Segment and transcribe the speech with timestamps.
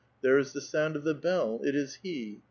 [0.23, 2.39] There is the sound of the bell; it is he.